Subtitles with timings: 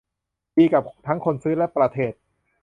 [0.55, 2.13] ดีกับทั้งคนซื้อและประเทศ